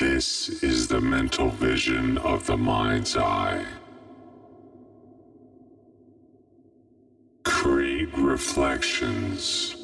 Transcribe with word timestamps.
This 0.00 0.48
is 0.62 0.86
the 0.86 1.00
mental 1.00 1.48
vision 1.48 2.18
of 2.18 2.46
the 2.46 2.56
mind's 2.56 3.16
eye. 3.16 3.66
Create 7.44 8.16
reflections 8.16 9.74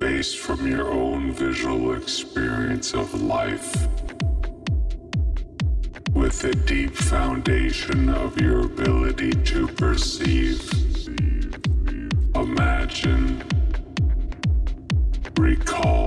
based 0.00 0.38
from 0.38 0.66
your 0.66 0.88
own 0.88 1.32
visual 1.32 1.94
experience 1.94 2.92
of 2.92 3.22
life 3.22 3.72
with 6.12 6.42
a 6.42 6.54
deep 6.66 6.92
foundation 6.92 8.08
of 8.08 8.40
your 8.40 8.62
ability 8.62 9.30
to 9.30 9.68
perceive, 9.68 10.60
imagine, 12.34 13.44
recall, 15.38 16.01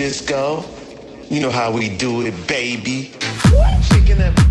disco. 0.00 0.64
You 1.28 1.40
know 1.40 1.50
how 1.50 1.70
we 1.70 1.94
do 1.94 2.22
it, 2.22 2.34
baby. 2.48 3.12
Shaking 3.82 4.16
that. 4.16 4.49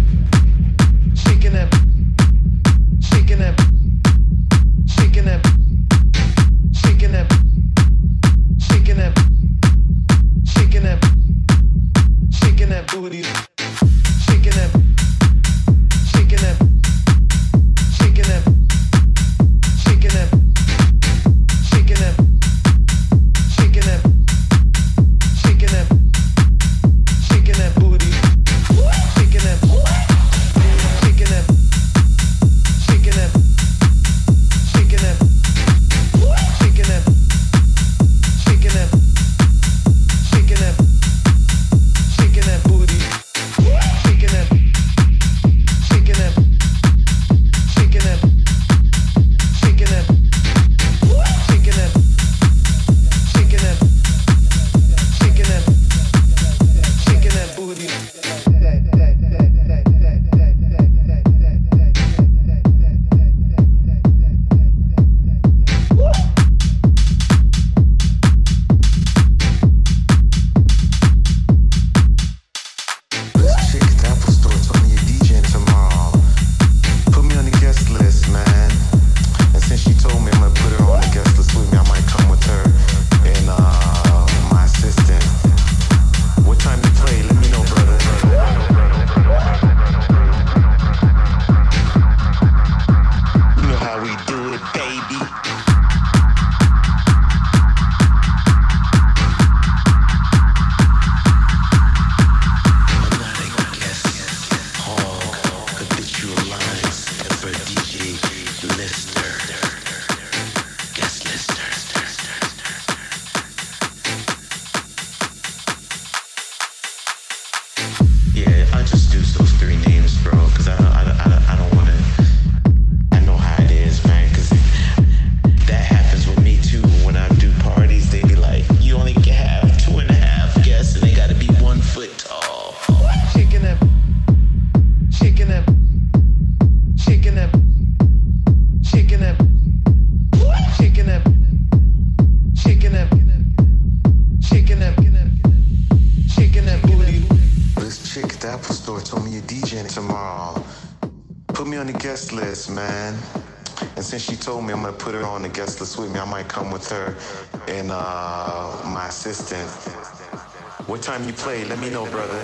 time 161.10 161.26
you 161.26 161.34
play, 161.34 161.66
let 161.66 161.80
me 161.80 161.90
know, 161.90 162.06
brother. 162.06 162.40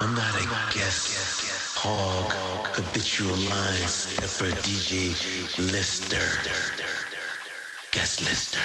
I'm 0.00 0.14
not 0.14 0.34
a 0.34 0.44
guest 0.74 1.74
hog, 1.74 2.32
habitual 2.76 3.34
lines 3.48 4.12
for 4.36 4.50
DJ 4.60 5.16
Lister. 5.72 6.18
Guest 7.92 8.20
Lister. 8.20 8.60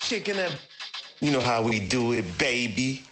Shaking 0.00 0.40
up. 0.40 0.52
You 1.22 1.30
know 1.30 1.40
how 1.40 1.62
we 1.62 1.78
do 1.78 2.14
it, 2.14 2.36
baby. 2.36 3.04